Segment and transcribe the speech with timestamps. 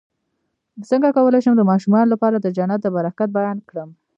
[0.89, 3.89] څنګه کولی شم د ماشومانو لپاره د جنت د برکت بیان کړم